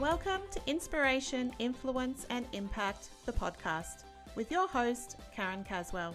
[0.00, 4.04] Welcome to Inspiration, Influence and Impact, the podcast,
[4.34, 6.14] with your host, Karen Caswell.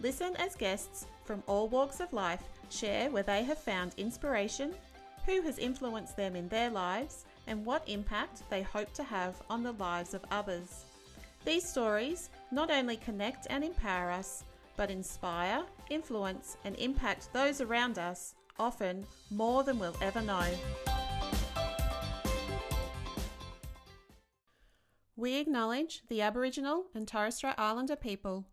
[0.00, 4.74] Listen as guests from all walks of life share where they have found inspiration,
[5.24, 9.62] who has influenced them in their lives, and what impact they hope to have on
[9.62, 10.86] the lives of others.
[11.44, 14.42] These stories not only connect and empower us,
[14.76, 20.48] but inspire, influence, and impact those around us, often more than we'll ever know.
[25.18, 28.44] We acknowledge the Aboriginal and Torres Strait Islander people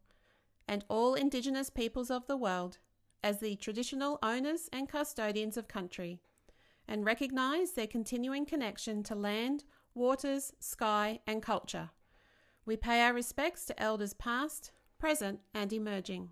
[0.66, 2.78] and all Indigenous peoples of the world
[3.22, 6.20] as the traditional owners and custodians of country
[6.88, 11.90] and recognise their continuing connection to land, waters, sky, and culture.
[12.66, 16.30] We pay our respects to elders past, present, and emerging.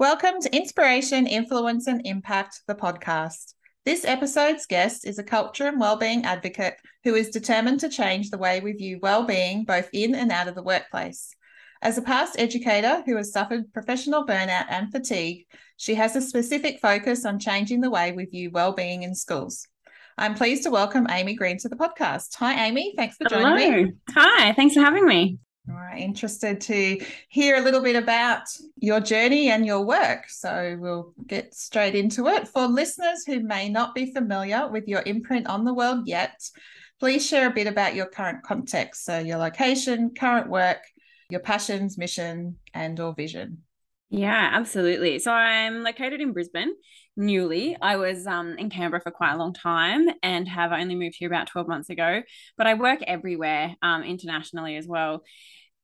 [0.00, 3.52] Welcome to Inspiration, Influence, and Impact, the podcast.
[3.84, 8.38] This episode's guest is a culture and wellbeing advocate who is determined to change the
[8.38, 11.36] way we view well-being both in and out of the workplace.
[11.82, 15.44] As a past educator who has suffered professional burnout and fatigue,
[15.76, 19.68] she has a specific focus on changing the way we view well-being in schools.
[20.16, 22.36] I'm pleased to welcome Amy Green to the podcast.
[22.36, 22.94] Hi, Amy.
[22.96, 23.82] Thanks for joining Hello.
[23.82, 23.92] me.
[24.12, 24.54] Hi.
[24.54, 25.40] Thanks for having me.
[25.68, 28.42] All right, interested to hear a little bit about
[28.76, 30.28] your journey and your work.
[30.28, 32.48] So we'll get straight into it.
[32.48, 36.40] For listeners who may not be familiar with your imprint on the world yet,
[36.98, 39.04] please share a bit about your current context.
[39.04, 40.80] So your location, current work,
[41.28, 43.58] your passions, mission, and or vision.
[44.08, 45.20] Yeah, absolutely.
[45.20, 46.74] So I'm located in Brisbane
[47.20, 47.76] newly.
[47.80, 51.28] I was um, in Canberra for quite a long time and have only moved here
[51.28, 52.22] about 12 months ago.
[52.56, 55.22] But I work everywhere um, internationally as well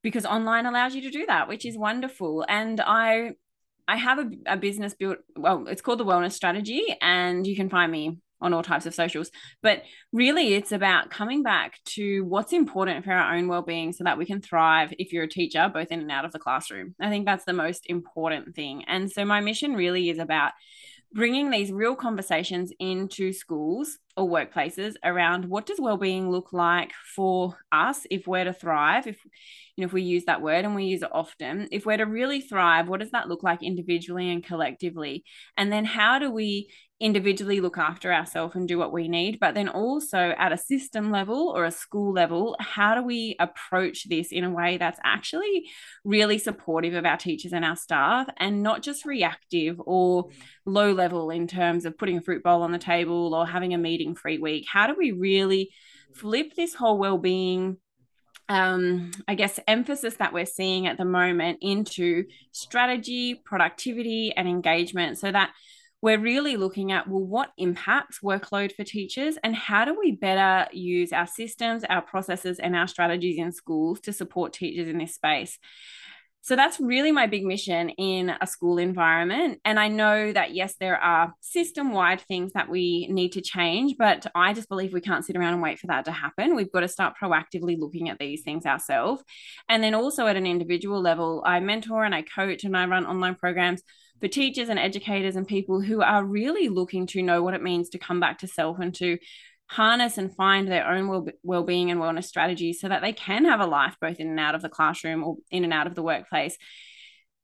[0.03, 2.45] because online allows you to do that, which is wonderful.
[2.49, 3.33] And I
[3.89, 7.69] I have a, a business built, well, it's called the Wellness Strategy, and you can
[7.69, 9.31] find me on all types of socials.
[9.63, 9.83] But
[10.13, 14.27] really, it's about coming back to what's important for our own well-being so that we
[14.27, 16.95] can thrive if you're a teacher, both in and out of the classroom.
[17.01, 18.85] I think that's the most important thing.
[18.87, 20.53] And so my mission really is about
[21.13, 27.57] bringing these real conversations into schools or workplaces around what does well-being look like for
[27.71, 29.19] us if we're to thrive if
[29.77, 32.07] you know if we use that word and we use it often if we're to
[32.07, 35.25] really thrive what does that look like individually and collectively?
[35.57, 39.55] And then how do we individually look after ourselves and do what we need but
[39.55, 44.33] then also at a system level or a school level how do we approach this
[44.33, 45.69] in a way that's actually
[46.05, 50.31] really supportive of our teachers and our staff and not just reactive or
[50.65, 53.79] low level in terms of putting a fruit bowl on the table or having a
[53.79, 54.67] meeting free week?
[54.71, 55.71] How do we really
[56.15, 57.77] flip this whole well-being
[58.49, 65.19] um, I guess, emphasis that we're seeing at the moment into strategy, productivity, and engagement
[65.19, 65.51] so that
[66.03, 70.69] we're really looking at well what impacts workload for teachers and how do we better
[70.73, 75.15] use our systems our processes and our strategies in schools to support teachers in this
[75.15, 75.59] space
[76.47, 79.59] so that's really my big mission in a school environment.
[79.65, 83.97] And I know that, yes, there are system wide things that we need to change,
[83.99, 86.55] but I just believe we can't sit around and wait for that to happen.
[86.55, 89.25] We've got to start proactively looking at these things ourselves.
[89.69, 93.07] And then also at an individual level, I mentor and I coach and I run
[93.07, 93.83] online programs
[94.21, 97.91] for teachers and educators and people who are really looking to know what it means
[97.91, 99.19] to come back to self and to
[99.69, 103.61] harness and find their own well- being and wellness strategies so that they can have
[103.61, 106.03] a life both in and out of the classroom or in and out of the
[106.03, 106.57] workplace.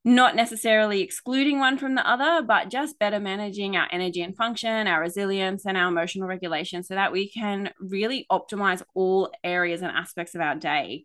[0.04, 4.86] Not necessarily excluding one from the other but just better managing our energy and function
[4.86, 9.90] our resilience and our emotional regulation so that we can really optimize all areas and
[9.90, 11.04] aspects of our day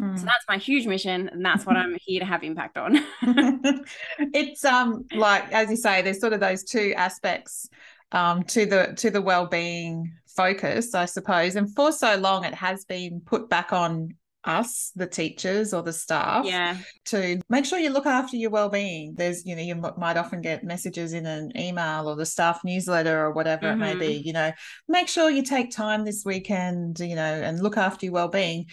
[0.00, 0.18] Mm.
[0.18, 2.96] So that's my huge mission, and that's what I'm here to have impact on.
[4.18, 7.68] it's um like as you say, there's sort of those two aspects
[8.12, 11.56] um to the to the well-being focus, I suppose.
[11.56, 14.14] And for so long, it has been put back on
[14.44, 19.14] us the teachers or the staff yeah to make sure you look after your well-being
[19.14, 22.60] there's you know you m- might often get messages in an email or the staff
[22.64, 23.82] newsletter or whatever mm-hmm.
[23.82, 24.26] it may be mm-hmm.
[24.26, 24.50] you know
[24.88, 28.66] make sure you take time this weekend you know and look after your well-being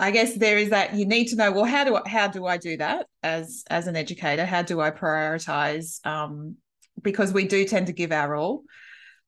[0.00, 2.46] I guess there is that you need to know well how do I, how do
[2.46, 6.56] I do that as as an educator how do I prioritize um,
[7.02, 8.64] because we do tend to give our all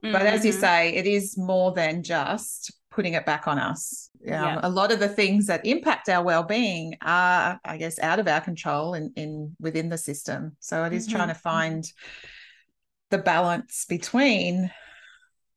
[0.03, 0.13] Mm-hmm.
[0.13, 0.61] But as you mm-hmm.
[0.61, 4.11] say, it is more than just putting it back on us.
[4.27, 4.61] Um, yeah.
[4.63, 8.41] A lot of the things that impact our well-being are, I guess, out of our
[8.41, 10.57] control in, in within the system.
[10.61, 11.17] So it is mm-hmm.
[11.17, 11.85] trying to find
[13.11, 14.71] the balance between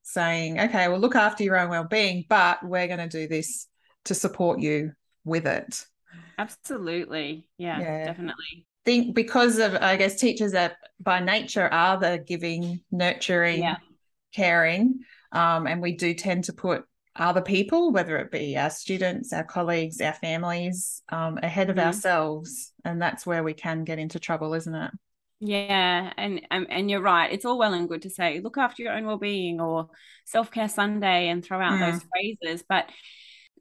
[0.03, 3.67] saying, okay, well, look after your own well-being, but we're going to do this
[4.05, 4.91] to support you
[5.25, 5.85] with it.
[6.37, 7.47] Absolutely.
[7.57, 8.65] Yeah, yeah, definitely.
[8.85, 13.77] think because of I guess teachers that by nature are the giving, nurturing, yeah.
[14.33, 14.99] caring,
[15.31, 16.85] um, and we do tend to put
[17.17, 21.85] other people, whether it be our students, our colleagues, our families, um, ahead of mm.
[21.85, 24.91] ourselves, and that's where we can get into trouble, isn't it?
[25.39, 27.31] Yeah, and, and and you're right.
[27.31, 29.89] It's all well and good to say look after your own well-being or
[30.25, 31.91] self-care Sunday and throw out mm.
[31.91, 32.89] those phrases, but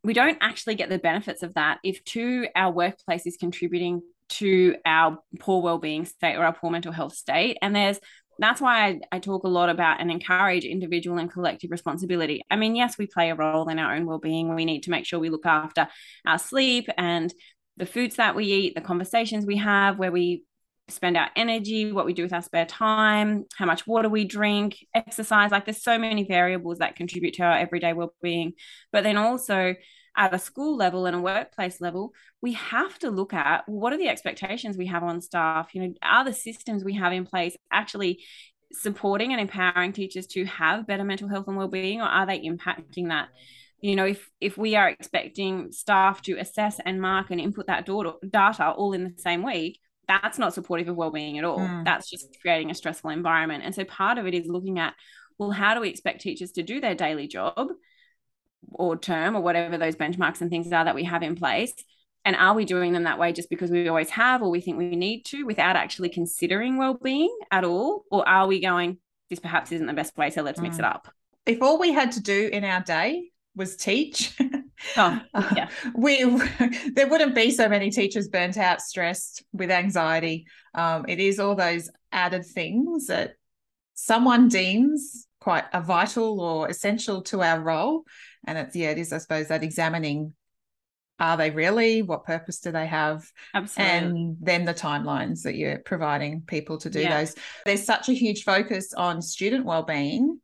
[0.05, 4.77] we don't actually get the benefits of that if to our workplace is contributing to
[4.87, 7.99] our poor well-being state or our poor mental health state and there's
[8.39, 12.43] that's why I, I, talk a lot about and encourage individual and collective responsibility.
[12.51, 14.53] I mean, yes, we play a role in our own well-being.
[14.53, 15.87] We need to make sure we look after
[16.27, 17.33] our sleep and
[17.77, 20.43] the foods that we eat, the conversations we have, where we
[20.89, 24.79] spend our energy, what we do with our spare time, how much water we drink,
[24.95, 25.51] exercise.
[25.51, 28.53] Like there's so many variables that contribute to our everyday well-being.
[28.93, 29.75] But then also
[30.17, 33.99] at a school level and a workplace level, we have to look at what are
[33.99, 35.75] the expectations we have on staff?
[35.75, 38.23] You know, are the systems we have in place actually
[38.73, 43.09] supporting and empowering teachers to have better mental health and well-being, or are they impacting
[43.09, 43.29] that?
[43.81, 47.87] You know, if if we are expecting staff to assess and mark and input that
[47.87, 51.59] data all in the same week, that's not supportive of well-being at all.
[51.59, 51.85] Mm.
[51.85, 53.65] That's just creating a stressful environment.
[53.65, 54.95] And so part of it is looking at,
[55.39, 57.69] well, how do we expect teachers to do their daily job?
[58.73, 61.75] or term or whatever those benchmarks and things are that we have in place
[62.25, 64.79] and are we doing them that way just because we always have or we think
[64.79, 68.99] we need to without actually considering well-being at all or are we going
[69.31, 70.91] this perhaps isn't the best way so let's mix it mm.
[70.91, 71.09] up
[71.47, 74.37] if all we had to do in our day was teach
[74.97, 75.21] oh,
[75.57, 75.69] yeah.
[75.95, 76.25] we
[76.95, 80.47] there wouldn't be so many teachers burnt out stressed with anxiety.
[80.75, 83.35] Um, it is all those added things that
[83.95, 88.05] someone deems quite a vital or essential to our role.
[88.47, 90.35] And it's yeah it is i suppose that examining
[91.21, 92.03] are they really?
[92.03, 93.31] What purpose do they have?
[93.55, 93.95] Absolutely.
[93.95, 97.21] and then the timelines that you're providing people to do yeah.
[97.21, 97.37] those.
[97.65, 100.41] There's such a huge focus on student well-being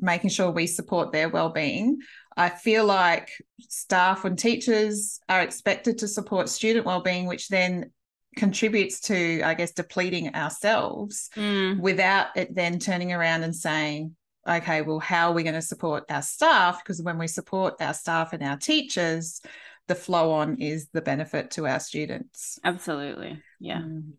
[0.00, 1.98] making sure we support their well-being
[2.38, 3.30] i feel like
[3.68, 7.90] staff and teachers are expected to support student well-being which then
[8.36, 11.78] contributes to i guess depleting ourselves mm.
[11.80, 14.14] without it then turning around and saying
[14.48, 16.82] okay, well, how are we going to support our staff?
[16.82, 19.42] Because when we support our staff and our teachers,
[19.88, 22.58] the flow on is the benefit to our students.
[22.64, 23.42] Absolutely.
[23.60, 23.80] Yeah.
[23.80, 24.12] Mm.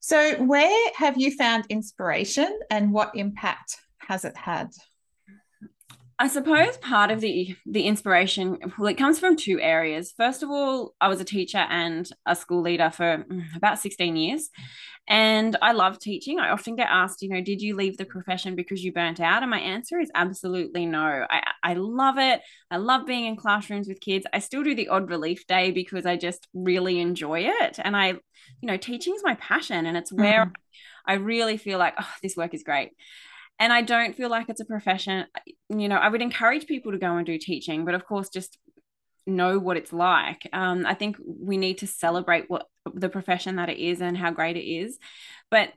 [0.00, 4.70] So, where have you found inspiration and what impact has it had?
[6.20, 10.12] I suppose part of the the inspiration well, it comes from two areas.
[10.16, 14.16] First of all, I was a teacher and a school leader for mm, about 16
[14.16, 14.50] years.
[15.10, 16.38] And I love teaching.
[16.38, 19.42] I often get asked, you know, did you leave the profession because you burnt out?
[19.42, 21.24] And my answer is absolutely no.
[21.30, 22.42] I, I love it.
[22.70, 24.26] I love being in classrooms with kids.
[24.34, 27.78] I still do the odd relief day because I just really enjoy it.
[27.82, 28.20] And I, you
[28.62, 30.52] know, teaching is my passion and it's where mm-hmm.
[31.06, 32.90] I really feel like, oh, this work is great
[33.58, 35.26] and I don't feel like it's a profession.
[35.68, 38.58] You know, I would encourage people to go and do teaching, but of course, just
[39.26, 40.48] know what it's like.
[40.52, 44.30] Um, I think we need to celebrate what the profession that it is and how
[44.30, 44.98] great it is.
[45.50, 45.72] But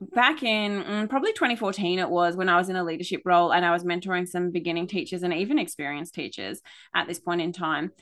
[0.00, 3.66] back in mm, probably 2014 it was when i was in a leadership role and
[3.66, 6.62] i was mentoring some beginning teachers and even experienced teachers
[6.94, 7.92] at this point in time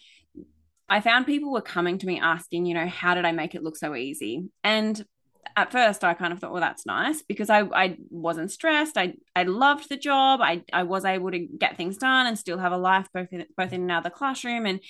[0.88, 3.64] i found people were coming to me asking you know how did i make it
[3.64, 5.04] look so easy and
[5.56, 8.96] at first I kind of thought, well, that's nice because I, I wasn't stressed.
[8.96, 10.40] I, I loved the job.
[10.40, 13.44] I, I was able to get things done and still have a life both in,
[13.56, 14.66] both in another classroom.
[14.66, 14.80] And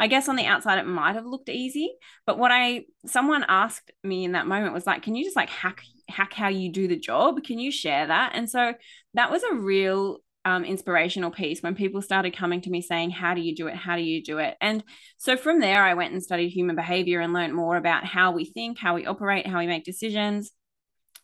[0.00, 1.94] I guess on the outside it might have looked easy.
[2.26, 5.50] But what I someone asked me in that moment was like, can you just like
[5.50, 7.44] hack hack how you do the job?
[7.44, 8.32] Can you share that?
[8.34, 8.74] And so
[9.14, 13.34] that was a real um, inspirational piece when people started coming to me saying, How
[13.34, 13.74] do you do it?
[13.74, 14.56] How do you do it?
[14.60, 14.84] And
[15.16, 18.44] so from there, I went and studied human behavior and learned more about how we
[18.44, 20.52] think, how we operate, how we make decisions.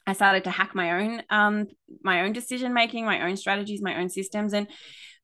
[0.07, 1.67] I started to hack my own um,
[2.03, 4.55] my own decision making, my own strategies, my own systems.
[4.55, 4.67] And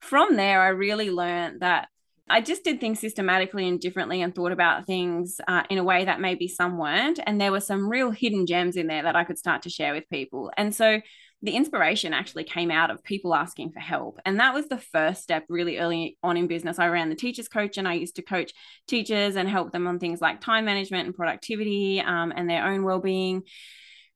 [0.01, 1.89] from there, I really learned that
[2.29, 6.05] I just did things systematically and differently and thought about things uh, in a way
[6.05, 7.21] that maybe some weren't.
[7.25, 9.95] And there were some real hidden gems in there that I could start to share
[9.95, 10.51] with people.
[10.57, 11.01] And so
[11.43, 14.19] the inspiration actually came out of people asking for help.
[14.25, 16.79] And that was the first step really early on in business.
[16.79, 18.53] I ran the teachers coach and I used to coach
[18.89, 22.85] teachers and help them on things like time management and productivity um, and their own
[22.85, 23.43] well-being.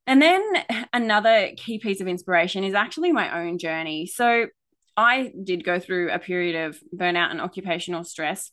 [0.07, 0.43] And then
[0.93, 4.07] another key piece of inspiration is actually my own journey.
[4.07, 4.47] So
[4.97, 8.50] I did go through a period of burnout and occupational stress,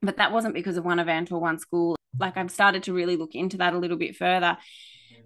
[0.00, 1.96] but that wasn't because of one event or one school.
[2.18, 4.56] Like I've started to really look into that a little bit further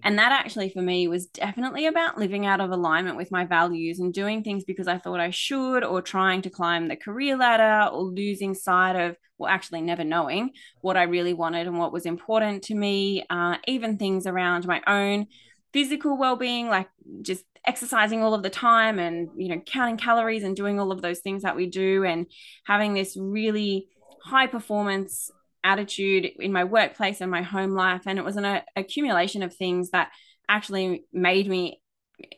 [0.02, 3.98] And that actually for me was definitely about living out of alignment with my values
[3.98, 7.92] and doing things because I thought I should, or trying to climb the career ladder,
[7.92, 12.06] or losing sight of, well, actually never knowing what I really wanted and what was
[12.06, 15.26] important to me, uh, even things around my own
[15.72, 16.88] physical well-being like
[17.20, 21.02] just exercising all of the time and you know counting calories and doing all of
[21.02, 22.26] those things that we do and
[22.64, 23.86] having this really
[24.24, 25.30] high performance
[25.66, 29.54] attitude in my workplace and my home life and it was an a, accumulation of
[29.54, 30.10] things that
[30.48, 31.80] actually made me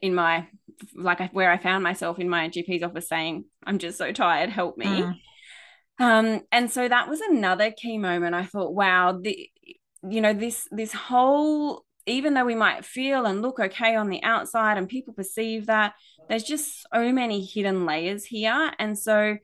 [0.02, 0.46] in my
[0.94, 4.78] like where I found myself in my GP's office saying I'm just so tired help
[4.78, 5.14] me mm.
[6.00, 9.48] um and so that was another key moment I thought wow the
[10.08, 14.22] you know this this whole even though we might feel and look okay on the
[14.22, 15.92] outside and people perceive that,
[16.28, 18.72] there's just so many hidden layers here.
[18.78, 19.36] And so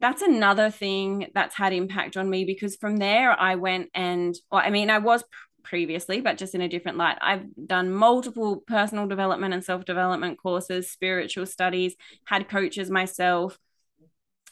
[0.00, 4.62] that's another thing that's had impact on me because from there I went and, well,
[4.64, 5.24] I mean, I was
[5.64, 7.18] previously, but just in a different light.
[7.20, 13.58] I've done multiple personal development and self development courses, spiritual studies, had coaches myself.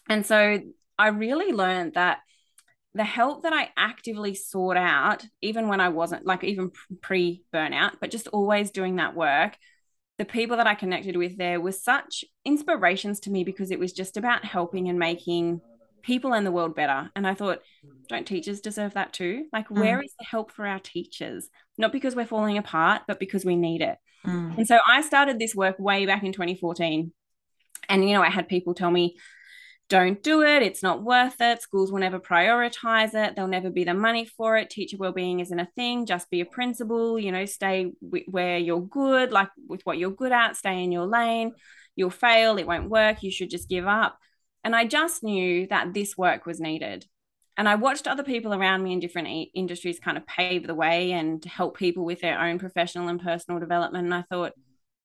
[0.09, 0.61] And so
[0.99, 2.19] I really learned that
[2.95, 6.71] the help that I actively sought out, even when I wasn't like even
[7.03, 9.57] pre burnout, but just always doing that work,
[10.19, 13.93] the people that I connected with there were such inspirations to me because it was
[13.93, 15.61] just about helping and making
[16.03, 17.11] people and the world better.
[17.15, 17.61] And I thought,
[18.09, 19.47] don't teachers deserve that too?
[19.53, 19.79] Like, mm.
[19.79, 21.49] where is the help for our teachers?
[21.77, 23.99] Not because we're falling apart, but because we need it.
[24.25, 24.57] Mm.
[24.57, 27.13] And so I started this work way back in 2014.
[27.89, 29.17] And, you know, I had people tell me,
[29.89, 30.63] don't do it.
[30.63, 31.63] It's not worth it.
[31.63, 33.35] Schools will never prioritize it.
[33.35, 34.71] There'll never be the money for it.
[34.71, 36.07] Teacher well-being isn't a thing.
[36.07, 40.11] Just be a principal, you know, stay w- where you're good, like with what you're
[40.11, 41.53] good at, stay in your lane.
[41.95, 42.59] You'll fail.
[42.59, 43.23] It won't work.
[43.23, 44.19] You should just give up.
[44.65, 47.07] And I just knew that this work was needed.
[47.57, 50.75] And I watched other people around me in different e- industries kind of pave the
[50.75, 54.05] way and help people with their own professional and personal development.
[54.05, 54.53] And I thought,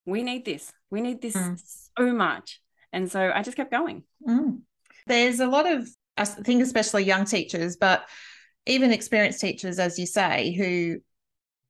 [0.06, 0.74] we need this.
[0.90, 1.62] We need this mm.
[1.98, 2.60] so much.
[2.92, 4.04] And so I just kept going.
[4.28, 4.62] Mm.
[5.12, 8.08] There's a lot of, I think, especially young teachers, but
[8.66, 11.02] even experienced teachers, as you say, who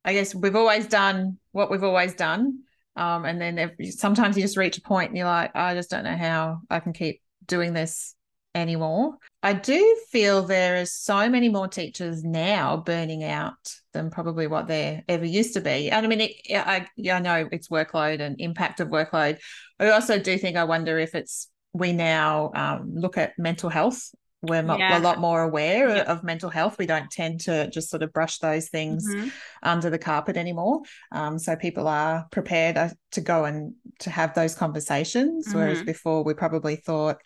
[0.04, 2.60] I guess we've always done what we've always done.
[2.94, 6.04] Um, and then sometimes you just reach a point and you're like, I just don't
[6.04, 8.14] know how I can keep doing this
[8.54, 9.16] anymore.
[9.42, 14.68] I do feel there is so many more teachers now burning out than probably what
[14.68, 15.90] there ever used to be.
[15.90, 19.38] And I mean, it, I, yeah, I know it's workload and impact of workload.
[19.80, 24.10] I also do think I wonder if it's we now um, look at mental health.
[24.44, 24.98] We're yeah.
[24.98, 26.08] a lot more aware yep.
[26.08, 26.76] of mental health.
[26.76, 29.28] We don't tend to just sort of brush those things mm-hmm.
[29.62, 30.82] under the carpet anymore.
[31.12, 35.46] Um, so people are prepared uh, to go and to have those conversations.
[35.46, 35.58] Mm-hmm.
[35.58, 37.18] Whereas before we probably thought,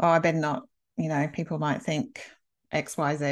[0.00, 0.64] oh, I better not,
[0.96, 2.20] you know, people might think
[2.72, 3.24] X, Y, Z.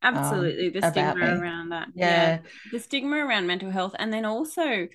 [0.00, 0.68] Um, Absolutely.
[0.68, 1.88] Um, the stigma around that.
[1.94, 2.06] Yeah.
[2.06, 2.38] yeah.
[2.72, 3.94] The stigma around mental health.
[3.98, 4.88] And then also,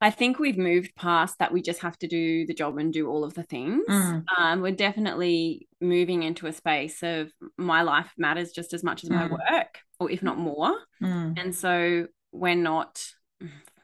[0.00, 3.08] I think we've moved past that we just have to do the job and do
[3.08, 3.82] all of the things.
[3.88, 4.24] Mm.
[4.36, 9.10] Um, we're definitely moving into a space of my life matters just as much as
[9.10, 9.14] mm.
[9.14, 10.76] my work, or if not more.
[11.02, 11.40] Mm.
[11.40, 13.02] And so we're not,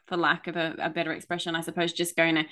[0.06, 2.44] for lack of a, a, better expression, I suppose, just going to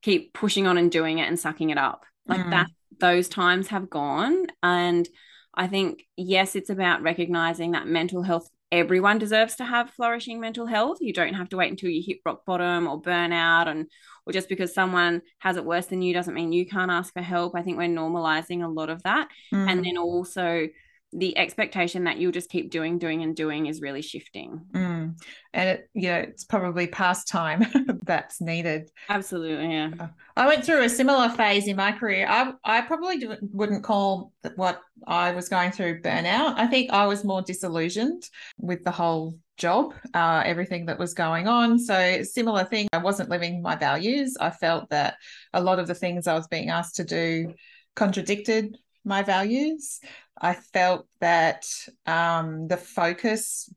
[0.00, 2.04] keep pushing on and doing it and sucking it up.
[2.26, 2.50] Like mm.
[2.50, 4.46] that, those times have gone.
[4.62, 5.06] And
[5.54, 10.66] I think, yes, it's about recognizing that mental health everyone deserves to have flourishing mental
[10.66, 10.98] health.
[11.00, 13.86] You don't have to wait until you hit rock bottom or burnout and
[14.26, 17.20] or just because someone has it worse than you doesn't mean you can't ask for
[17.20, 17.54] help.
[17.54, 19.28] I think we're normalizing a lot of that.
[19.52, 19.70] Mm.
[19.70, 20.68] And then also
[21.12, 24.62] the expectation that you'll just keep doing, doing, and doing is really shifting.
[24.72, 25.20] Mm.
[25.52, 27.64] And it, yeah, it's probably past time
[28.04, 28.90] that's needed.
[29.08, 29.90] Absolutely, yeah.
[29.98, 32.26] Uh, I went through a similar phase in my career.
[32.28, 36.54] I I probably wouldn't call what I was going through burnout.
[36.56, 38.22] I think I was more disillusioned
[38.58, 41.78] with the whole job, uh, everything that was going on.
[41.78, 42.88] So similar thing.
[42.92, 44.36] I wasn't living my values.
[44.40, 45.16] I felt that
[45.52, 47.54] a lot of the things I was being asked to do
[47.94, 50.00] contradicted my values.
[50.40, 51.66] I felt that
[52.06, 53.72] um, the focus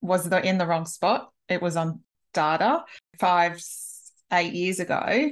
[0.00, 1.30] was the, in the wrong spot.
[1.48, 2.00] It was on
[2.32, 2.84] data.
[3.18, 3.62] Five,
[4.32, 5.30] eight years ago,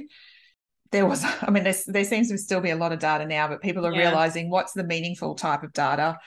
[0.91, 3.61] there was, I mean, there seems to still be a lot of data now, but
[3.61, 4.09] people are yeah.
[4.09, 6.17] realizing what's the meaningful type of data.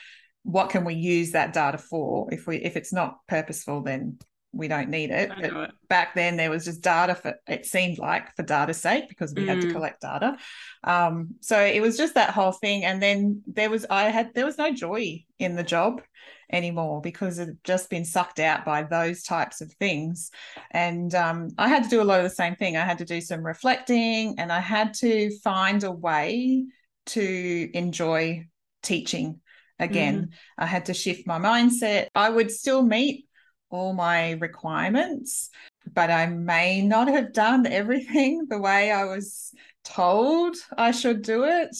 [0.44, 2.28] What can we use that data for?
[2.32, 4.18] If we if it's not purposeful, then
[4.52, 5.30] we don't need it.
[5.30, 5.70] But it.
[5.88, 9.44] back then there was just data for it seemed like for data's sake because we
[9.44, 9.48] mm.
[9.48, 9.72] had to mm.
[9.72, 10.36] collect data.
[10.84, 12.84] Um, so it was just that whole thing.
[12.84, 16.02] And then there was I had there was no joy in the job
[16.50, 20.30] anymore because it had just been sucked out by those types of things.
[20.70, 22.76] And um, I had to do a lot of the same thing.
[22.76, 26.66] I had to do some reflecting and I had to find a way
[27.06, 28.46] to enjoy
[28.82, 29.40] teaching
[29.78, 30.26] again.
[30.26, 30.28] Mm.
[30.58, 32.08] I had to shift my mindset.
[32.14, 33.26] I would still meet
[33.72, 35.50] all my requirements.
[35.92, 39.52] but I may not have done everything the way I was
[39.82, 41.74] told I should do it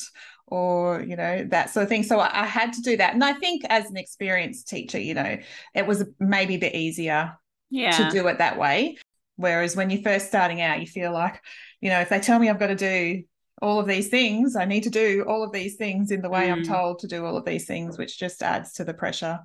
[0.49, 3.25] or you know that sort of thing so I, I, had to do that and
[3.25, 5.39] i think as an experienced teacher you know
[5.75, 7.39] it was maybe a bit easier
[7.71, 7.97] yeah.
[7.97, 8.99] to do it that way
[9.37, 11.41] whereas when you're first starting out you feel like
[11.81, 13.23] you know if they tell me i've got to do
[13.63, 16.49] all of these things i need to do all of these things in the way
[16.49, 16.53] mm.
[16.53, 19.39] i'm told to do all of these things which just adds to the pressure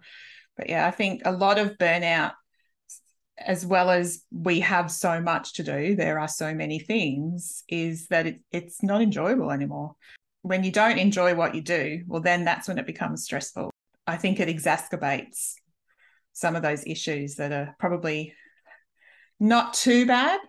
[0.57, 2.33] but yeah i think a lot of burnout
[3.39, 8.07] as well as we have so much to do there are so many things is
[8.07, 9.95] that it, it's not enjoyable anymore
[10.47, 13.69] when you don't enjoy what you do, well, then that's when it becomes stressful.
[14.05, 15.53] I think it exacerbates
[16.33, 18.33] some of those issues that are probably
[19.39, 20.39] not too bad,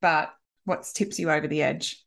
[0.00, 0.32] but
[0.64, 2.04] what tips you over the edge.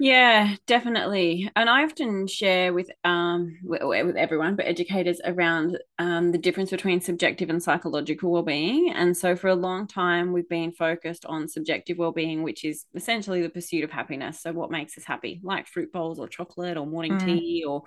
[0.00, 1.50] Yeah, definitely.
[1.54, 6.70] And I often share with um with, with everyone, but educators around um, the difference
[6.70, 8.92] between subjective and psychological well-being.
[8.92, 13.40] And so for a long time we've been focused on subjective well-being, which is essentially
[13.40, 14.42] the pursuit of happiness.
[14.42, 17.24] So what makes us happy, like fruit bowls or chocolate or morning mm.
[17.24, 17.84] tea or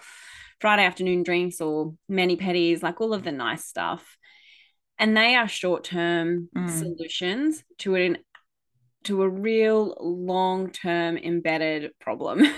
[0.62, 4.18] Friday afternoon drinks or mani pedis, like all of the nice stuff.
[5.00, 6.70] And they are short-term mm.
[6.70, 8.18] solutions to an
[9.06, 12.44] to a real long term embedded problem.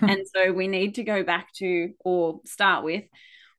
[0.00, 3.04] And so we need to go back to or start with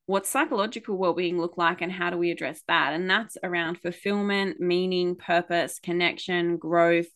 [0.08, 4.60] what psychological well-being look like and how do we address that and that's around fulfillment
[4.60, 7.08] meaning purpose connection growth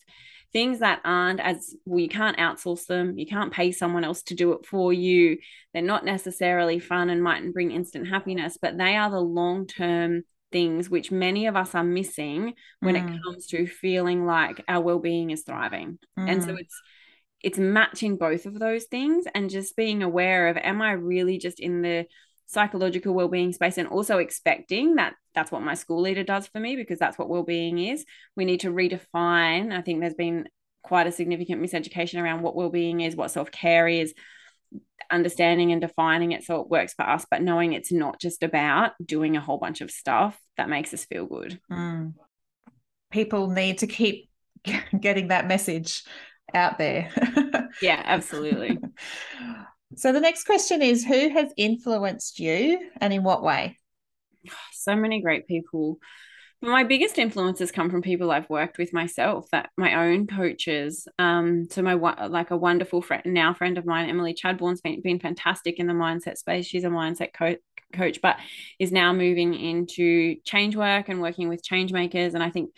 [0.52, 4.34] things that aren't as well you can't outsource them you can't pay someone else to
[4.34, 5.38] do it for you
[5.74, 10.90] they're not necessarily fun and mightn't bring instant happiness but they are the long-term things
[10.90, 13.16] which many of us are missing when mm.
[13.16, 16.30] it comes to feeling like our well-being is thriving mm.
[16.30, 16.60] and so mm.
[16.60, 16.82] it's
[17.42, 21.60] it's matching both of those things and just being aware of am i really just
[21.60, 22.06] in the
[22.48, 26.76] psychological well-being space and also expecting that that's what my school leader does for me
[26.76, 30.48] because that's what well-being is we need to redefine i think there's been
[30.82, 34.14] quite a significant miseducation around what well-being is what self-care is
[35.12, 38.92] understanding and defining it so it works for us, but knowing it's not just about
[39.04, 41.60] doing a whole bunch of stuff that makes us feel good.
[41.72, 42.14] Mm.
[43.12, 44.30] People need to keep
[45.00, 46.04] getting that message
[46.54, 47.10] out there.
[47.82, 48.78] yeah, absolutely.
[49.96, 53.78] so the next question is who has influenced you and in what way?
[54.74, 56.00] So many great people
[56.62, 61.08] my biggest influences come from people I've worked with myself, that my own coaches.
[61.18, 65.20] Um, so my like a wonderful friend, now friend of mine, Emily Chadbourne's been, been
[65.20, 66.66] fantastic in the mindset space.
[66.66, 67.60] She's a mindset coach
[67.94, 68.38] coach, but
[68.78, 72.34] is now moving into change work and working with change makers.
[72.34, 72.72] And I think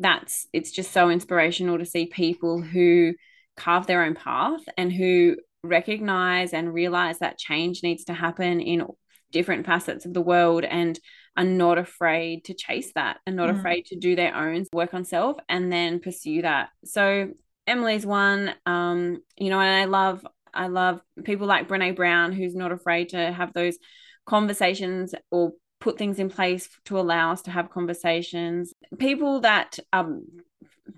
[0.00, 3.14] that's it's just so inspirational to see people who
[3.56, 8.86] carve their own path and who recognize and realize that change needs to happen in
[9.32, 10.98] different facets of the world and
[11.38, 13.58] are not afraid to chase that and not mm.
[13.58, 16.70] afraid to do their own work on self and then pursue that.
[16.84, 17.30] So
[17.66, 22.56] Emily's one, um, you know, and I love I love people like Brene Brown who's
[22.56, 23.78] not afraid to have those
[24.26, 28.74] conversations or put things in place to allow us to have conversations.
[28.98, 30.26] People that um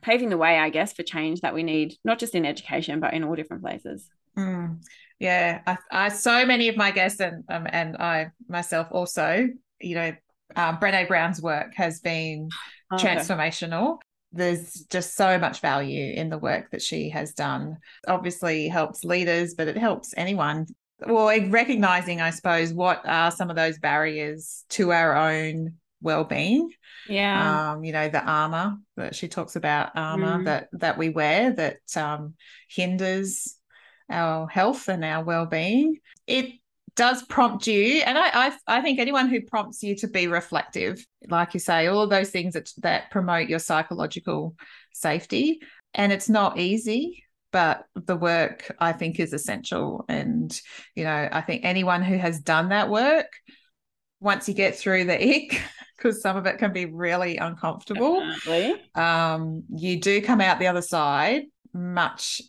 [0.00, 3.12] paving the way, I guess, for change that we need, not just in education, but
[3.12, 4.08] in all different places.
[4.38, 4.82] Mm.
[5.18, 9.48] Yeah, I, I, so many of my guests and um, and I myself also,
[9.80, 10.12] you know,
[10.56, 12.48] um, Brene Brown's work has been
[12.92, 13.16] okay.
[13.16, 13.98] transformational.
[14.32, 17.78] There's just so much value in the work that she has done.
[18.06, 20.66] Obviously, helps leaders, but it helps anyone.
[21.04, 26.70] Well, recognizing, I suppose, what are some of those barriers to our own well-being
[27.08, 30.44] yeah um you know the armor that she talks about armor mm.
[30.46, 32.34] that that we wear that um
[32.68, 33.56] hinders
[34.08, 36.52] our health and our well-being it
[36.96, 41.04] does prompt you and I, I i think anyone who prompts you to be reflective
[41.28, 44.54] like you say all of those things that that promote your psychological
[44.92, 45.60] safety
[45.94, 50.04] and it's not easy but the work i think is essential.
[50.08, 50.58] And
[50.94, 53.26] you know i think anyone who has done that work
[54.20, 55.60] once you get through the ick
[55.96, 58.22] because some of it can be really uncomfortable
[58.94, 62.40] um you do come out the other side much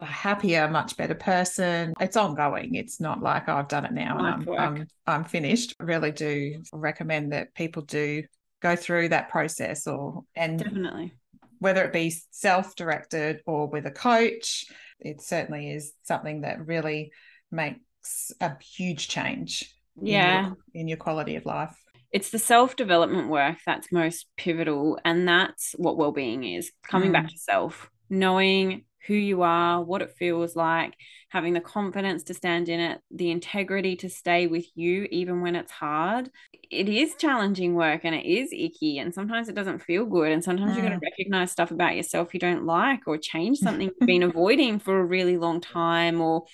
[0.00, 1.94] a happier, much better person.
[2.00, 2.74] It's ongoing.
[2.74, 5.74] It's not like oh, I've done it now and I'm, I'm, I'm finished.
[5.80, 8.24] I really do recommend that people do
[8.62, 11.14] go through that process or and definitely
[11.58, 14.64] whether it be self-directed or with a coach,
[14.98, 17.12] it certainly is something that really
[17.50, 19.74] makes a huge change.
[20.00, 20.38] Yeah.
[20.38, 21.76] In your, in your quality of life
[22.12, 27.14] it's the self development work that's most pivotal and that's what well-being is coming mm.
[27.14, 30.94] back to self knowing who you are, what it feels like,
[31.30, 35.56] having the confidence to stand in it, the integrity to stay with you even when
[35.56, 36.30] it's hard.
[36.70, 40.44] It is challenging work and it is icky and sometimes it doesn't feel good and
[40.44, 40.76] sometimes mm.
[40.76, 44.22] you've got to recognize stuff about yourself you don't like or change something you've been
[44.22, 46.44] avoiding for a really long time or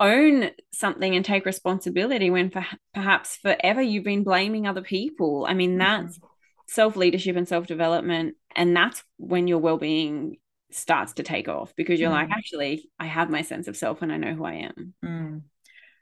[0.00, 5.46] own something and take responsibility when for, perhaps forever you've been blaming other people.
[5.48, 6.26] I mean, that's mm-hmm.
[6.66, 8.36] self leadership and self development.
[8.54, 10.36] And that's when your well being
[10.70, 12.14] starts to take off because you're mm.
[12.14, 14.94] like, actually, I have my sense of self and I know who I am.
[15.04, 15.42] Mm.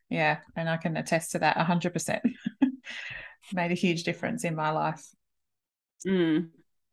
[0.08, 0.38] Yeah.
[0.54, 2.20] And I can attest to that 100%.
[3.52, 5.04] Made a huge difference in my life.
[6.06, 6.48] Mm.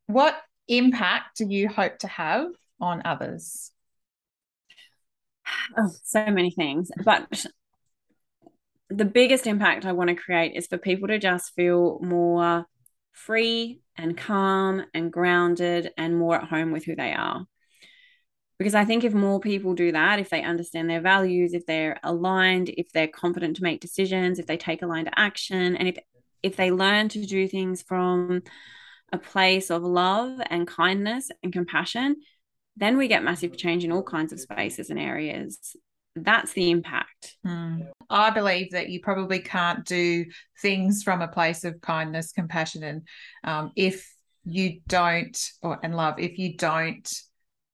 [0.08, 0.36] What
[0.68, 2.48] impact do you hope to have
[2.80, 3.72] on others?
[5.78, 6.92] oh, so many things.
[7.04, 7.46] But
[8.90, 12.66] the biggest impact I want to create is for people to just feel more
[13.12, 17.46] free and calm and grounded and more at home with who they are.
[18.64, 22.00] Because I think if more people do that, if they understand their values, if they're
[22.02, 25.98] aligned, if they're confident to make decisions, if they take aligned action, and if
[26.44, 28.42] if they learn to do things from
[29.12, 32.16] a place of love and kindness and compassion,
[32.78, 35.76] then we get massive change in all kinds of spaces and areas.
[36.16, 37.36] That's the impact.
[37.46, 37.90] Mm.
[38.10, 40.24] I believe that you probably can't do
[40.62, 43.02] things from a place of kindness, compassion, and
[43.44, 44.10] um, if
[44.46, 47.14] you don't, or and love, if you don't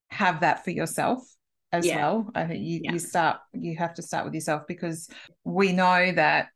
[0.09, 1.23] have that for yourself
[1.71, 1.97] as yeah.
[1.97, 2.93] well, I think you, yeah.
[2.93, 5.09] you start, you have to start with yourself because
[5.43, 6.47] we know that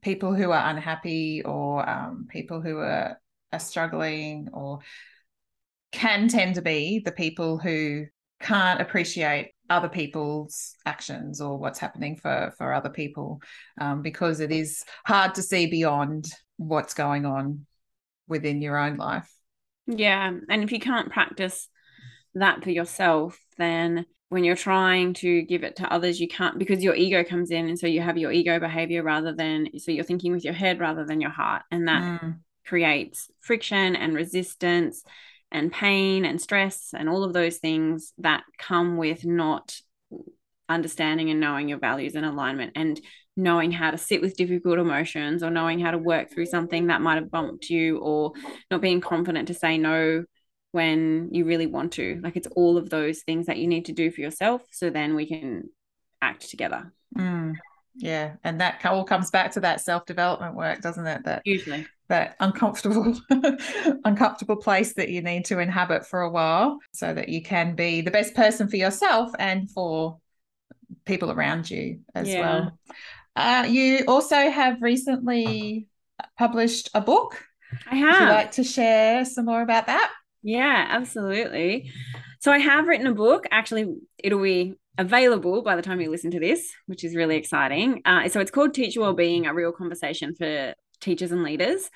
[0.00, 3.20] people who are unhappy or um, people who are,
[3.52, 4.78] are struggling or
[5.92, 8.06] can tend to be the people who
[8.40, 13.40] can't appreciate other people's actions or what's happening for for other people
[13.80, 16.26] um, because it is hard to see beyond
[16.56, 17.64] what's going on
[18.28, 19.30] within your own life
[19.86, 21.68] yeah and if you can't practice
[22.34, 26.82] that for yourself then when you're trying to give it to others you can't because
[26.82, 30.04] your ego comes in and so you have your ego behavior rather than so you're
[30.04, 32.36] thinking with your head rather than your heart and that mm.
[32.66, 35.04] creates friction and resistance
[35.52, 39.78] and pain and stress and all of those things that come with not
[40.68, 43.00] understanding and knowing your values and alignment and
[43.36, 47.00] knowing how to sit with difficult emotions or knowing how to work through something that
[47.00, 48.32] might have bumped you or
[48.70, 50.24] not being confident to say no
[50.74, 52.20] when you really want to.
[52.20, 55.14] Like it's all of those things that you need to do for yourself so then
[55.14, 55.70] we can
[56.20, 56.92] act together.
[57.16, 57.54] Mm,
[57.94, 61.22] yeah and that all comes back to that self-development work doesn't it?
[61.24, 61.86] That usually.
[62.08, 63.16] that uncomfortable
[64.04, 68.00] uncomfortable place that you need to inhabit for a while so that you can be
[68.00, 70.18] the best person for yourself and for
[71.04, 72.40] people around you as yeah.
[72.40, 72.78] well.
[73.36, 75.86] Uh, you also have recently
[76.36, 77.40] published a book.
[77.88, 78.18] I have.
[78.18, 80.10] Would you like to share some more about that
[80.44, 81.90] yeah absolutely
[82.38, 86.30] so i have written a book actually it'll be available by the time you listen
[86.30, 88.02] to this, which is really exciting.
[88.04, 91.90] Uh, so it's called Teacher Wellbeing, a real conversation for teachers and leaders.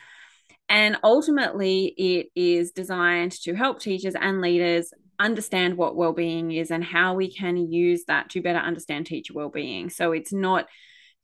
[0.69, 6.85] And ultimately, it is designed to help teachers and leaders understand what well-being is and
[6.85, 9.91] how we can use that to better understand teacher well-being.
[9.91, 10.67] So it's not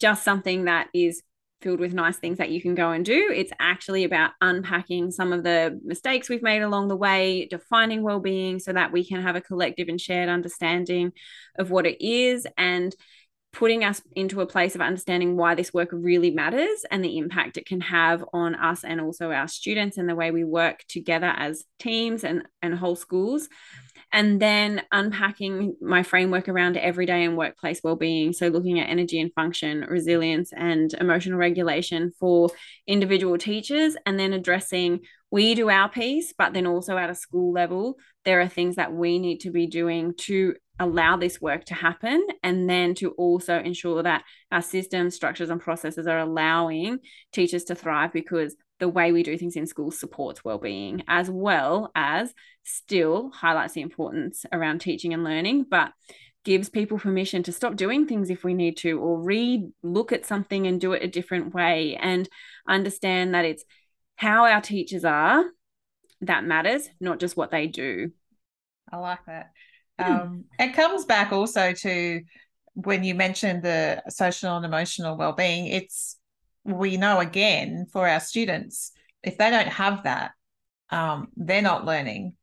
[0.00, 1.22] just something that is
[1.64, 3.32] filled with nice things that you can go and do.
[3.34, 8.58] It's actually about unpacking some of the mistakes we've made along the way, defining well-being
[8.60, 11.12] so that we can have a collective and shared understanding
[11.58, 12.94] of what it is and
[13.54, 17.56] putting us into a place of understanding why this work really matters and the impact
[17.56, 21.32] it can have on us and also our students and the way we work together
[21.36, 23.48] as teams and, and whole schools.
[24.14, 28.32] And then unpacking my framework around everyday and workplace well-being.
[28.32, 32.48] So looking at energy and function, resilience, and emotional regulation for
[32.86, 35.00] individual teachers, and then addressing
[35.32, 38.92] we do our piece, but then also at a school level, there are things that
[38.92, 43.58] we need to be doing to allow this work to happen and then to also
[43.58, 44.22] ensure that
[44.52, 46.98] our systems structures and processes are allowing
[47.32, 51.90] teachers to thrive because the way we do things in school supports well-being as well
[51.94, 52.34] as
[52.64, 55.92] still highlights the importance around teaching and learning but
[56.44, 60.26] gives people permission to stop doing things if we need to or re look at
[60.26, 62.28] something and do it a different way and
[62.68, 63.64] understand that it's
[64.16, 65.44] how our teachers are
[66.20, 68.10] that matters not just what they do
[68.92, 69.50] i like that
[69.98, 70.12] Hmm.
[70.12, 72.20] Um, it comes back also to
[72.74, 75.66] when you mentioned the social and emotional well-being.
[75.66, 76.18] It's
[76.64, 78.92] we know again for our students
[79.24, 80.32] if they don't have that,
[80.90, 82.34] um, they're not learning.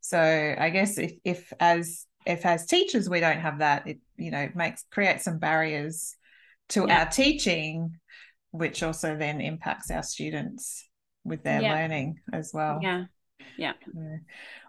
[0.00, 4.30] So I guess if if as if as teachers we don't have that, it you
[4.30, 6.14] know makes create some barriers
[6.70, 7.00] to yeah.
[7.00, 7.96] our teaching,
[8.52, 10.88] which also then impacts our students
[11.24, 11.74] with their yeah.
[11.74, 12.78] learning as well.
[12.80, 13.04] Yeah.
[13.56, 13.72] Yeah.
[13.94, 14.16] yeah.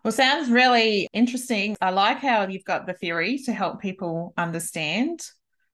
[0.04, 1.76] Well, sounds really interesting.
[1.80, 5.22] I like how you've got the theory to help people understand.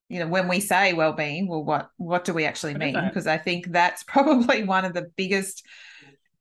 [0.09, 2.93] You know, when we say well-being, well, what what do we actually mean?
[2.93, 5.63] Because I think that's probably one of the biggest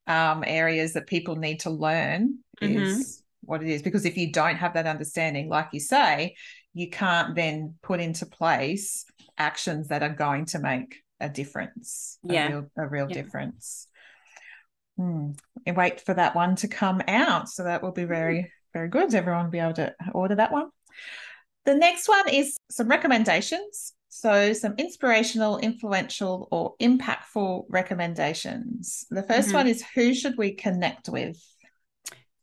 [0.07, 2.77] um, areas that people need to learn mm-hmm.
[2.77, 3.81] is what it is.
[3.81, 6.35] Because if you don't have that understanding, like you say,
[6.73, 9.05] you can't then put into place
[9.37, 12.19] actions that are going to make a difference.
[12.23, 13.13] Yeah, a real, a real yeah.
[13.15, 13.87] difference.
[14.97, 15.31] Hmm.
[15.65, 17.49] And wait for that one to come out.
[17.49, 19.13] So that will be very, very good.
[19.13, 20.69] Everyone will be able to order that one.
[21.65, 23.93] The next one is some recommendations.
[24.09, 29.05] So, some inspirational, influential, or impactful recommendations.
[29.09, 29.53] The 1st mm-hmm.
[29.53, 31.37] one is who should we connect with?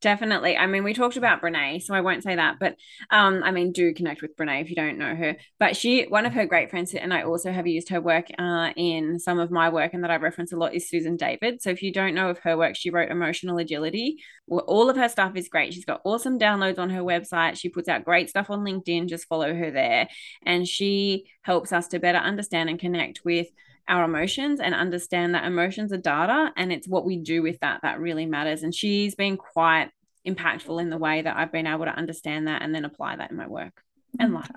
[0.02, 0.56] Definitely.
[0.56, 2.74] I mean, we talked about Brene, so I won't say that, but
[3.10, 5.36] um, I mean, do connect with Brene if you don't know her.
[5.60, 8.72] But she, one of her great friends, and I also have used her work uh,
[8.76, 11.62] in some of my work, and that I reference a lot is Susan David.
[11.62, 14.16] So if you don't know of her work, she wrote Emotional Agility.
[14.48, 15.72] Well, all of her stuff is great.
[15.72, 17.56] She's got awesome downloads on her website.
[17.56, 19.08] She puts out great stuff on LinkedIn.
[19.08, 20.08] Just follow her there,
[20.44, 23.46] and she helps us to better understand and connect with
[23.88, 27.80] our emotions and understand that emotions are data and it's what we do with that
[27.82, 28.62] that really matters.
[28.62, 29.90] And she's been quite
[30.26, 33.30] impactful in the way that I've been able to understand that and then apply that
[33.30, 33.82] in my work
[34.18, 34.50] and life.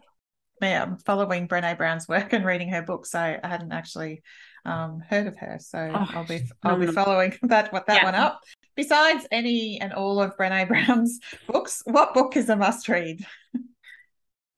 [0.61, 3.11] Yeah, I'm following Brene Brown's work and reading her books.
[3.11, 4.21] So I hadn't actually
[4.63, 5.57] um, heard of her.
[5.59, 8.05] So oh, I'll be I'll be following that what that yeah.
[8.05, 8.41] one up.
[8.75, 13.25] Besides any and all of Brene Brown's books, what book is a must read?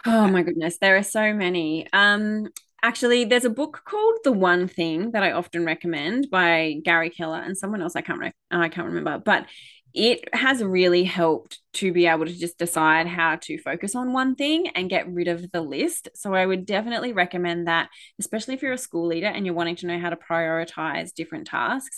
[0.06, 1.88] Oh my goodness, there are so many.
[1.91, 2.47] Um,
[2.88, 7.39] actually there's a book called the one thing that i often recommend by gary keller
[7.39, 9.45] and someone else i can't re- i can't remember but
[9.93, 14.36] it has really helped to be able to just decide how to focus on one
[14.36, 16.10] thing and get rid of the list.
[16.13, 19.78] So I would definitely recommend that, especially if you're a school leader and you're wanting
[19.78, 21.97] to know how to prioritize different tasks.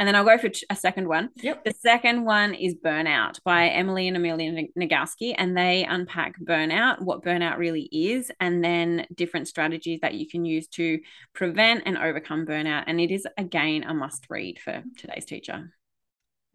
[0.00, 1.28] And then I'll go for a second one.
[1.36, 1.62] Yep.
[1.62, 5.34] The second one is Burnout by Emily and Amelia Nagoski.
[5.36, 10.46] And they unpack burnout, what burnout really is, and then different strategies that you can
[10.46, 11.00] use to
[11.34, 12.84] prevent and overcome burnout.
[12.86, 15.70] And it is, again, a must read for today's teacher.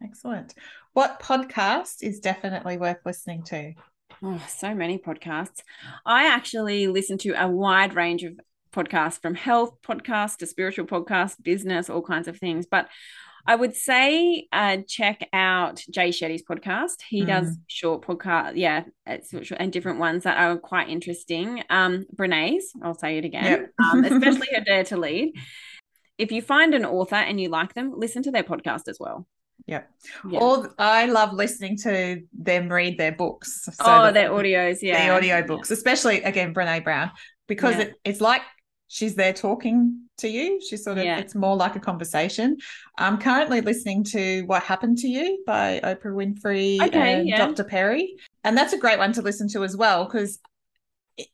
[0.02, 0.56] Excellent.
[0.94, 3.74] What podcast is definitely worth listening to?
[4.24, 5.62] Oh, so many podcasts.
[6.04, 8.40] I actually listen to a wide range of
[8.72, 12.66] podcasts from health podcasts to spiritual podcasts, business, all kinds of things.
[12.66, 12.88] But
[13.46, 17.02] I would say uh, check out Jay Shetty's podcast.
[17.08, 17.28] He mm.
[17.28, 21.62] does short podcast, yeah, and different ones that are quite interesting.
[21.70, 23.72] Um, Brene's, I'll say it again, yep.
[23.84, 25.34] um, especially her Dare to Lead.
[26.18, 29.26] If you find an author and you like them, listen to their podcast as well.
[29.66, 29.90] Yep.
[30.28, 30.38] Yeah.
[30.38, 33.64] All I love listening to them read their books.
[33.64, 35.06] So oh, the, their audios, yeah.
[35.06, 37.10] The audio books, especially again Brene Brown,
[37.48, 37.82] because yeah.
[37.82, 38.42] it, it's like
[38.88, 40.60] she's there talking to you.
[40.60, 41.18] She's sort of yeah.
[41.18, 42.56] it's more like a conversation.
[42.98, 47.38] I'm currently listening to What Happened to You by Oprah Winfrey okay, and yeah.
[47.38, 47.64] Dr.
[47.64, 48.16] Perry.
[48.44, 50.38] And that's a great one to listen to as well because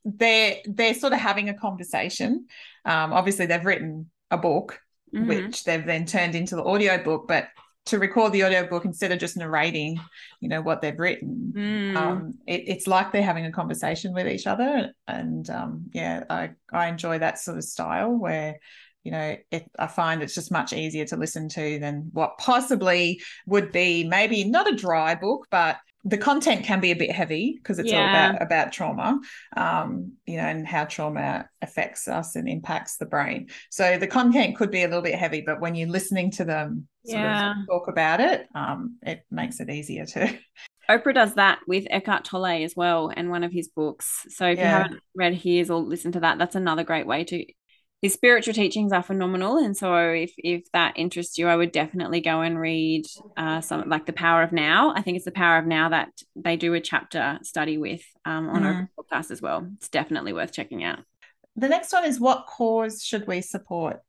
[0.05, 2.47] they're they're sort of having a conversation.
[2.85, 4.79] Um, obviously they've written a book
[5.13, 5.27] mm-hmm.
[5.27, 7.47] which they've then turned into the audio book, but
[7.85, 9.99] to record the audiobook instead of just narrating,
[10.39, 11.51] you know, what they've written.
[11.55, 11.95] Mm.
[11.95, 14.93] Um, it, it's like they're having a conversation with each other.
[15.07, 18.57] And um, yeah, I, I enjoy that sort of style where,
[19.03, 23.21] you know, it, I find it's just much easier to listen to than what possibly
[23.47, 27.53] would be maybe not a dry book, but the content can be a bit heavy
[27.57, 28.01] because it's yeah.
[28.01, 29.19] all about about trauma
[29.55, 34.55] um you know and how trauma affects us and impacts the brain so the content
[34.57, 37.53] could be a little bit heavy but when you're listening to them yeah.
[37.69, 40.37] talk about it um it makes it easier to
[40.89, 44.25] Oprah does that with Eckhart Tolle as well and one of his books.
[44.27, 44.63] So if yeah.
[44.63, 47.45] you haven't read his or listened to that, that's another great way to
[48.03, 52.21] his spiritual teachings are phenomenal and so if if that interests you i would definitely
[52.21, 53.05] go and read
[53.37, 54.93] uh, some like the power of now.
[54.95, 58.49] I think it's the power of now that they do a chapter study with um,
[58.49, 58.65] on mm.
[58.65, 59.67] our podcast as well.
[59.77, 60.99] It's definitely worth checking out.
[61.55, 64.01] The next one is what cause should we support?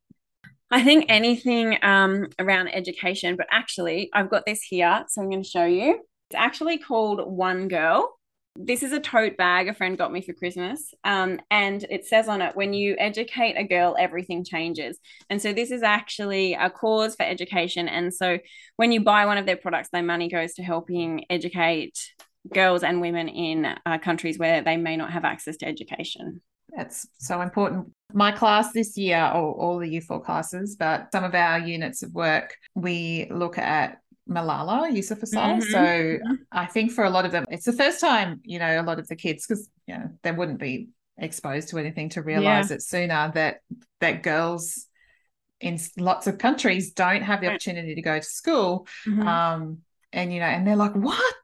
[0.71, 5.43] I think anything um, around education but actually i've got this here so i'm going
[5.43, 6.01] to show you.
[6.31, 8.19] It's actually called one girl
[8.57, 10.95] this is a tote bag a friend got me for Christmas.
[11.03, 14.99] Um, and it says on it, when you educate a girl, everything changes.
[15.29, 17.89] And so this is actually a cause for education.
[17.89, 18.39] And so
[18.77, 21.99] when you buy one of their products, their money goes to helping educate
[22.53, 26.41] girls and women in uh, countries where they may not have access to education.
[26.77, 27.93] That's so important.
[28.13, 32.13] My class this year, or all the U4 classes, but some of our units of
[32.13, 35.61] work, we look at Malala Yousafzai.
[35.61, 35.71] Mm-hmm.
[35.71, 36.19] So.
[36.53, 38.99] I think for a lot of them, it's the first time, you know, a lot
[38.99, 42.77] of the kids, because you know, they wouldn't be exposed to anything to realize yeah.
[42.77, 43.61] it sooner that
[44.01, 44.87] that girls
[45.61, 48.87] in lots of countries don't have the opportunity to go to school.
[49.07, 49.27] Mm-hmm.
[49.27, 49.79] Um,
[50.13, 51.35] and you know, and they're like, what?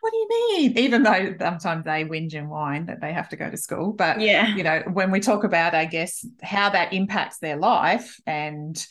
[0.00, 0.78] what do you mean?
[0.78, 3.92] Even though sometimes they whinge and whine that they have to go to school.
[3.92, 8.20] But yeah, you know, when we talk about, I guess, how that impacts their life
[8.26, 8.84] and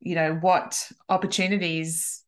[0.00, 2.22] you know what opportunities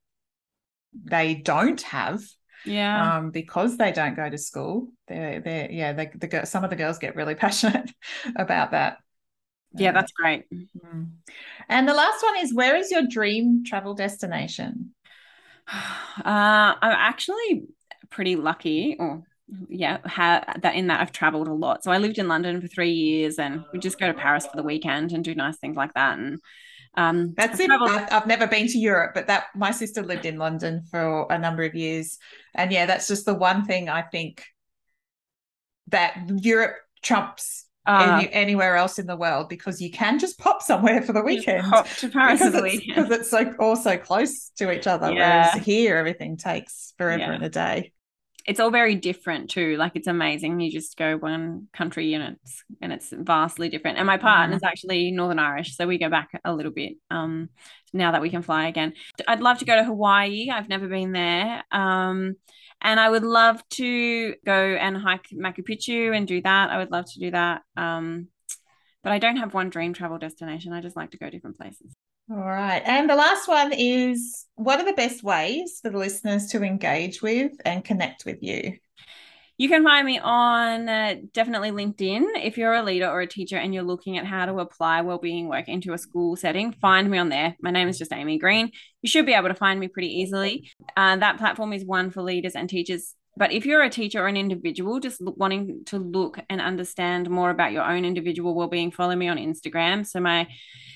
[0.93, 2.21] they don't have
[2.65, 3.17] yeah.
[3.17, 6.77] um, because they don't go to school they're they're yeah they, the some of the
[6.77, 7.91] girls get really passionate
[8.37, 8.99] about that.
[9.75, 10.45] Yeah that's great.
[10.51, 11.05] mm-hmm.
[11.69, 14.95] and the last one is where is your dream travel destination?
[16.19, 17.63] Uh, i'm actually
[18.11, 19.23] pretty lucky or
[19.69, 21.85] yeah have that in that i've traveled a lot.
[21.85, 24.57] So i lived in london for three years and we just go to paris for
[24.57, 26.41] the weekend and do nice things like that and
[26.99, 27.71] um, That's it.
[27.71, 31.39] I've, I've, never been to Europe, but that my sister lived in London for a
[31.39, 32.19] number of years,
[32.55, 34.45] and yeah, that's just the one thing I think
[35.89, 40.61] that Europe trumps uh, any, anywhere else in the world because you can just pop
[40.61, 41.65] somewhere for the weekend.
[41.71, 44.73] Pop to Paris because for the it's, weekend because it's so all so close to
[44.73, 45.13] each other.
[45.13, 45.53] Yeah.
[45.53, 47.33] Whereas here, everything takes forever yeah.
[47.33, 47.93] and a day
[48.49, 49.77] it's all very different too.
[49.77, 50.59] Like it's amazing.
[50.59, 53.99] You just go one country and it's and it's vastly different.
[53.99, 54.67] And my partner's mm.
[54.67, 56.95] actually Northern Irish, so we go back a little bit.
[57.11, 57.51] Um,
[57.93, 58.95] now that we can fly again,
[59.29, 60.49] I'd love to go to Hawaii.
[60.51, 61.63] I've never been there.
[61.71, 62.37] Um,
[62.81, 66.71] and I would love to go and hike Machu Picchu and do that.
[66.71, 67.61] I would love to do that.
[67.77, 68.29] Um,
[69.03, 70.73] but I don't have one dream travel destination.
[70.73, 71.95] I just like to go different places.
[72.31, 72.83] All right.
[72.85, 77.23] And the last one is what are the best ways for the listeners to engage
[77.23, 78.77] with and connect with you?
[79.57, 82.25] You can find me on uh, definitely LinkedIn.
[82.37, 85.49] If you're a leader or a teacher and you're looking at how to apply wellbeing
[85.49, 87.57] work into a school setting, find me on there.
[87.61, 88.71] My name is just Amy Green.
[89.03, 90.71] You should be able to find me pretty easily.
[90.97, 93.15] Uh, that platform is one for leaders and teachers.
[93.37, 97.31] But if you're a teacher or an individual just look, wanting to look and understand
[97.31, 100.07] more about your own individual wellbeing, follow me on Instagram.
[100.07, 100.47] So my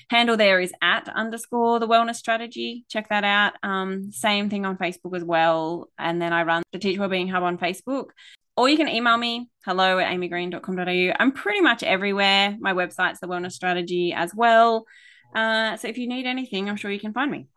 [0.09, 2.85] handle there is at underscore the wellness strategy.
[2.89, 3.53] Check that out.
[3.63, 5.89] Um, same thing on Facebook as well.
[5.97, 8.07] And then I run the Teacher Wellbeing Hub on Facebook.
[8.55, 11.13] Or you can email me, hello at amygreen.com.au.
[11.19, 12.55] I'm pretty much everywhere.
[12.59, 14.85] My website's the wellness strategy as well.
[15.33, 17.47] Uh, so if you need anything, I'm sure you can find me.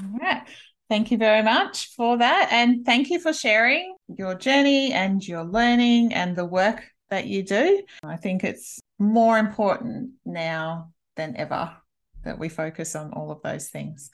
[0.00, 0.42] All right.
[0.88, 2.48] Thank you very much for that.
[2.50, 7.42] And thank you for sharing your journey and your learning and the work that you
[7.42, 7.82] do.
[8.04, 11.76] I think it's more important now than ever
[12.24, 14.10] that we focus on all of those things.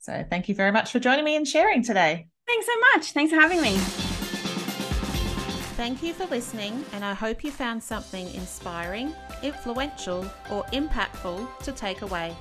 [0.00, 2.28] So thank you very much for joining me and sharing today.
[2.46, 3.12] Thanks so much.
[3.12, 3.76] Thanks for having me.
[5.76, 11.72] Thank you for listening, and I hope you found something inspiring, influential, or impactful to
[11.72, 12.34] take away.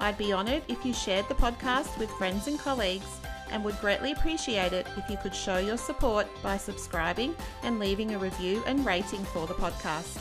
[0.00, 3.18] I'd be honoured if you shared the podcast with friends and colleagues
[3.50, 8.14] and would greatly appreciate it if you could show your support by subscribing and leaving
[8.14, 10.18] a review and rating for the podcast.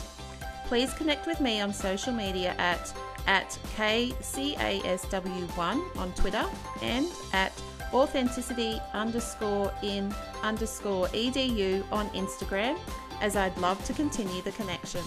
[0.66, 2.92] Please connect with me on social media at
[3.28, 6.46] at KCASW1 on Twitter
[6.82, 7.52] and at
[7.94, 10.14] authenticity underscore in
[10.44, 12.78] underscore edu on Instagram,
[13.22, 15.04] as I'd love to continue the connection.